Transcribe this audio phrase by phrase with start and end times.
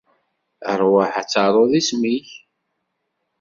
[0.79, 2.29] Rwaḥ ad taruḍ isem-ik.